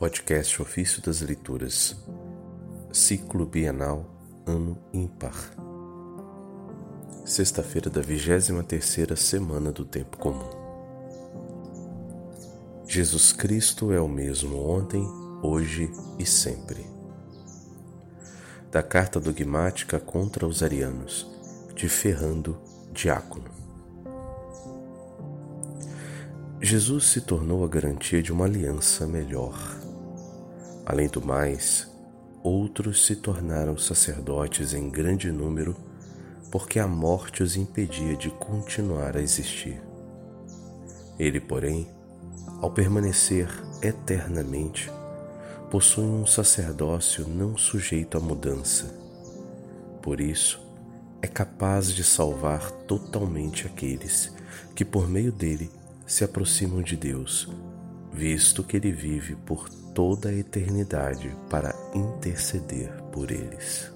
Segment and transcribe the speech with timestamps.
[0.00, 1.94] Podcast Ofício das Leituras,
[2.90, 4.06] Ciclo Bienal,
[4.46, 5.34] Ano Ímpar.
[7.22, 10.48] Sexta-feira da 23ª Semana do Tempo Comum.
[12.88, 15.06] Jesus Cristo é o mesmo ontem,
[15.42, 16.82] hoje e sempre.
[18.70, 21.30] Da Carta Dogmática contra os Arianos,
[21.74, 22.58] de Ferrando
[22.90, 23.50] Diácono.
[26.58, 29.79] Jesus se tornou a garantia de uma aliança melhor
[30.90, 31.88] Além do mais,
[32.42, 35.76] outros se tornaram sacerdotes em grande número
[36.50, 39.80] porque a morte os impedia de continuar a existir.
[41.16, 41.88] Ele, porém,
[42.60, 43.48] ao permanecer
[43.80, 44.90] eternamente,
[45.70, 48.92] possui um sacerdócio não sujeito à mudança.
[50.02, 50.60] Por isso,
[51.22, 54.34] é capaz de salvar totalmente aqueles
[54.74, 55.70] que, por meio dele,
[56.04, 57.48] se aproximam de Deus,
[58.12, 63.92] visto que ele vive por toda a eternidade para interceder por eles.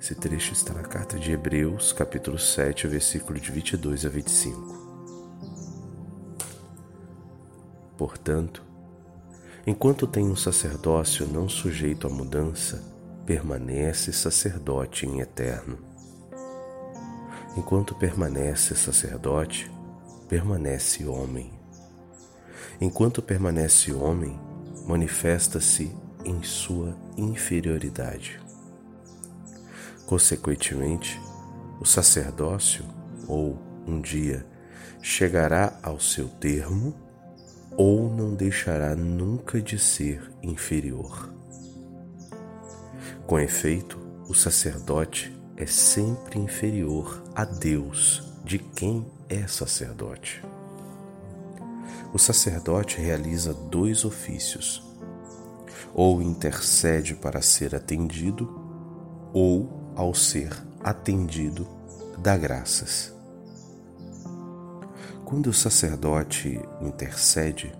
[0.00, 4.88] Esse trecho está na carta de Hebreus, capítulo 7, versículo de 22 a 25.
[7.96, 8.62] Portanto,
[9.66, 12.82] enquanto tem um sacerdócio não sujeito à mudança,
[13.26, 15.78] permanece sacerdote em eterno.
[17.56, 19.70] Enquanto permanece sacerdote,
[20.28, 21.57] permanece homem.
[22.80, 24.38] Enquanto permanece homem,
[24.86, 25.90] manifesta-se
[26.24, 28.40] em sua inferioridade.
[30.06, 31.20] Consequentemente,
[31.80, 32.84] o sacerdócio,
[33.26, 34.46] ou um dia,
[35.02, 36.94] chegará ao seu termo
[37.76, 41.32] ou não deixará nunca de ser inferior.
[43.26, 43.98] Com efeito,
[44.28, 50.42] o sacerdote é sempre inferior a Deus, de quem é sacerdote
[52.12, 54.82] o sacerdote realiza dois ofícios:
[55.94, 58.48] ou intercede para ser atendido,
[59.32, 60.50] ou, ao ser
[60.82, 61.66] atendido,
[62.18, 63.14] dá graças.
[65.24, 67.72] Quando o sacerdote intercede,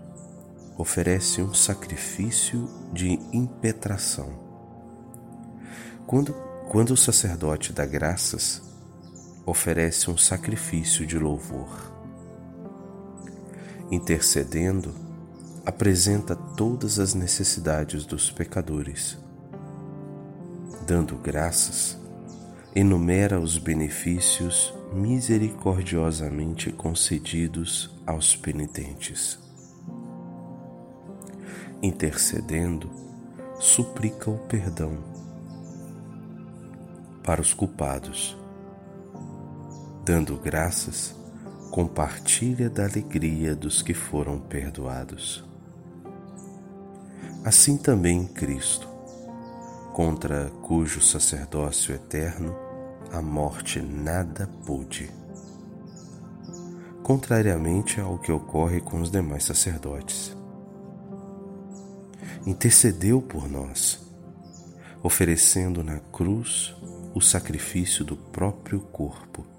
[0.77, 4.47] oferece um sacrifício de impetração.
[6.07, 6.35] Quando,
[6.69, 8.63] quando o sacerdote dá graças,
[9.47, 11.98] oferece um sacrifício de louvor
[13.91, 14.95] intercedendo,
[15.65, 19.19] apresenta todas as necessidades dos pecadores.
[20.87, 21.99] Dando graças,
[22.75, 29.39] enumera os benefícios misericordiosamente concedidos aos penitentes.
[31.83, 32.91] Intercedendo,
[33.59, 34.99] suplica o perdão
[37.23, 38.37] para os culpados.
[40.05, 41.15] Dando graças,
[41.71, 45.45] compartilha da alegria dos que foram perdoados.
[47.45, 48.89] Assim também Cristo,
[49.93, 52.55] contra cujo sacerdócio eterno
[53.13, 55.11] a morte nada pôde.
[57.03, 60.37] Contrariamente ao que ocorre com os demais sacerdotes.
[62.47, 64.01] Intercedeu por nós,
[65.03, 66.75] oferecendo na cruz
[67.15, 69.58] o sacrifício do próprio corpo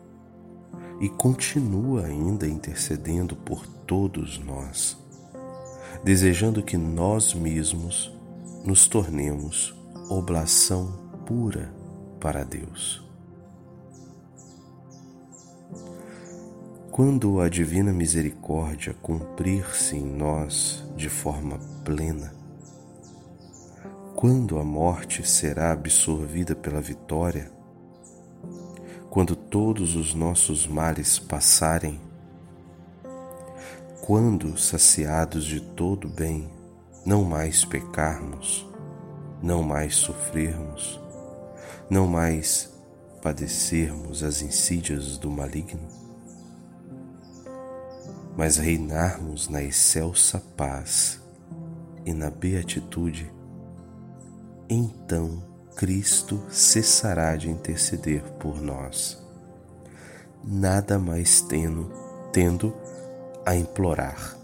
[0.99, 4.97] e continua ainda intercedendo por todos nós,
[6.03, 8.11] desejando que nós mesmos
[8.65, 9.73] nos tornemos
[10.09, 10.91] oblação
[11.25, 11.73] pura
[12.19, 13.01] para Deus.
[16.91, 22.33] Quando a divina misericórdia cumprir-se em nós de forma plena,
[24.15, 27.49] quando a morte será absorvida pela vitória,
[29.09, 31.99] quando todos os nossos males passarem,
[34.01, 36.49] quando, saciados de todo bem,
[37.05, 38.67] não mais pecarmos,
[39.41, 40.99] não mais sofrermos,
[41.89, 42.71] não mais
[43.21, 45.87] padecermos as insídias do maligno,
[48.37, 51.19] mas reinarmos na excelsa paz
[52.05, 53.31] e na beatitude,
[54.69, 55.48] então
[55.79, 59.17] Cristo cessará de interceder por nós,
[60.43, 61.89] nada mais tendo,
[62.33, 62.75] tendo
[63.45, 64.35] a implorar.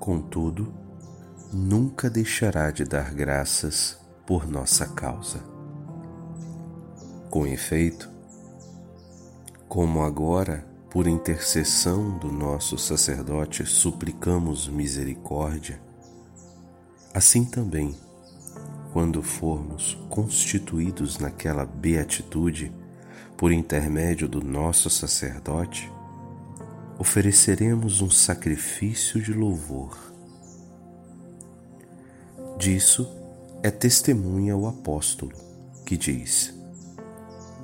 [0.00, 0.74] Contudo,
[1.52, 3.96] nunca deixará de dar graças
[4.26, 5.38] por nossa causa.
[7.30, 8.10] Com efeito,
[9.68, 15.80] como agora, por intercessão do nosso sacerdote, suplicamos misericórdia,
[17.14, 18.07] assim também
[18.92, 22.72] quando formos constituídos naquela beatitude
[23.36, 25.90] por intermédio do nosso sacerdote,
[26.98, 30.08] ofereceremos um sacrifício de louvor
[32.58, 33.08] Disso
[33.62, 35.32] é testemunha o apóstolo,
[35.86, 36.52] que diz: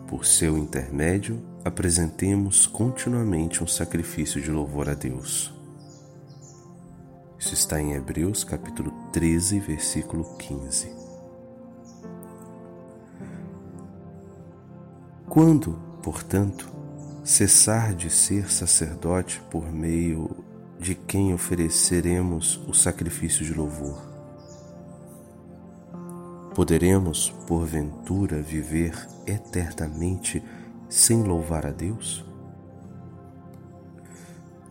[0.06, 5.52] Por seu intermédio, apresentemos continuamente um sacrifício de louvor a Deus.
[7.36, 11.03] Isso está em Hebreus capítulo 13, versículo 15.
[15.34, 16.72] Quando, portanto,
[17.24, 20.30] cessar de ser sacerdote por meio
[20.78, 24.00] de quem ofereceremos o sacrifício de louvor,
[26.54, 28.94] poderemos, porventura, viver
[29.26, 30.40] eternamente
[30.88, 32.24] sem louvar a Deus?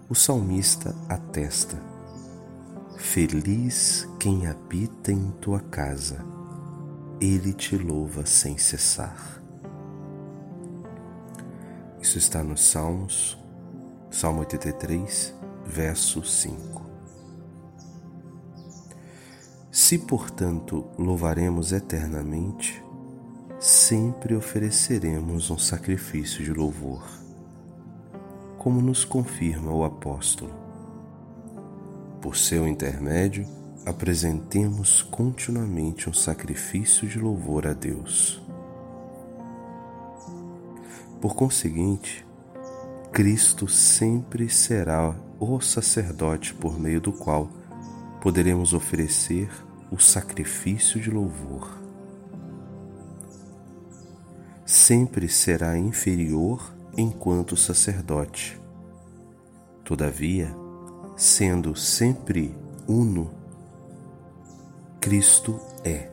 [0.08, 1.76] O salmista atesta:
[2.96, 6.24] Feliz quem habita em tua casa,
[7.20, 9.43] ele te louva sem cessar.
[12.04, 13.38] Isso está nos Salmos,
[14.12, 15.34] Salmo 83,
[15.66, 16.82] verso 5.
[19.72, 22.84] Se, portanto, louvaremos eternamente,
[23.58, 27.08] sempre ofereceremos um sacrifício de louvor,
[28.58, 30.54] como nos confirma o apóstolo.
[32.22, 33.48] Por seu intermédio,
[33.86, 38.43] apresentemos continuamente um sacrifício de louvor a Deus.
[41.24, 42.28] Por conseguinte,
[43.14, 47.48] Cristo sempre será o sacerdote por meio do qual
[48.22, 49.50] poderemos oferecer
[49.90, 51.82] o sacrifício de louvor.
[54.66, 58.60] Sempre será inferior enquanto sacerdote.
[59.86, 60.54] Todavia,
[61.16, 62.54] sendo sempre
[62.86, 63.32] uno,
[65.00, 66.12] Cristo é,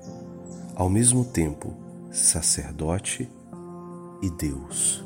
[0.77, 1.75] ao mesmo tempo,
[2.13, 3.29] sacerdote
[4.23, 5.05] e Deus,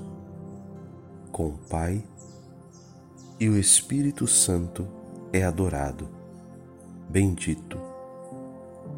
[1.30, 2.04] com o Pai
[3.38, 4.86] e o Espírito Santo
[5.32, 6.08] é adorado,
[7.08, 7.78] bendito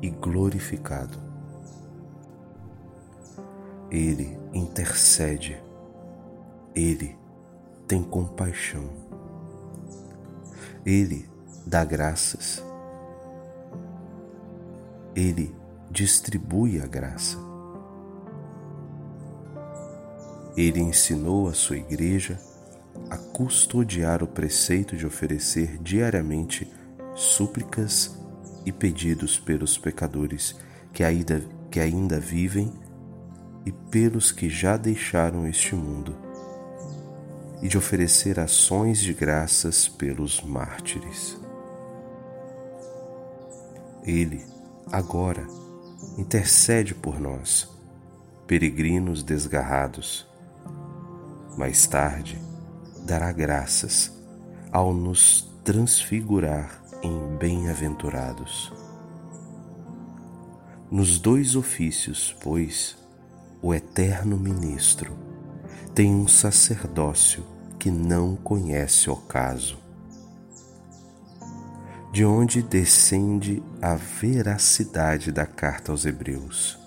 [0.03, 1.19] e glorificado.
[3.91, 5.63] Ele intercede,
[6.75, 7.17] ele
[7.87, 8.89] tem compaixão,
[10.85, 11.29] ele
[11.67, 12.63] dá graças,
[15.15, 15.55] ele
[15.91, 17.56] distribui a graça.
[20.57, 22.41] Ele ensinou a sua igreja
[23.11, 26.67] a custodiar o preceito de oferecer diariamente
[27.15, 28.17] súplicas
[28.65, 30.57] e pedidos pelos pecadores
[30.95, 32.73] que ainda, que ainda vivem
[33.67, 36.17] e pelos que já deixaram este mundo,
[37.61, 41.37] e de oferecer ações de graças pelos mártires.
[44.05, 44.41] Ele,
[44.91, 45.47] agora,
[46.17, 47.69] intercede por nós,
[48.47, 50.27] peregrinos desgarrados
[51.57, 52.39] mais tarde,
[53.05, 54.13] dará graças
[54.71, 58.73] ao nos transfigurar em bem-aventurados.
[60.91, 62.97] Nos dois ofícios, pois,
[63.63, 65.17] o eterno ministro
[65.95, 67.45] tem um sacerdócio
[67.79, 69.79] que não conhece ocaso,
[72.13, 76.79] de onde descende a veracidade da carta aos Hebreus.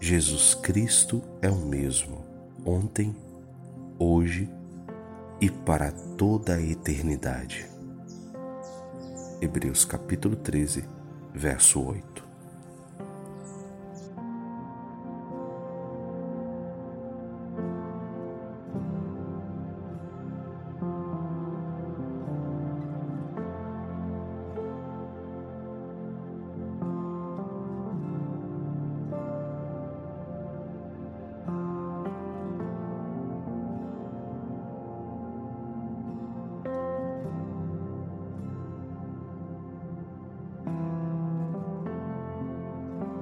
[0.00, 2.24] Jesus Cristo é o mesmo,
[2.64, 3.14] ontem,
[4.02, 4.48] hoje
[5.40, 7.68] e para toda a eternidade.
[9.40, 10.84] Hebreus capítulo 13,
[11.32, 12.21] verso 8.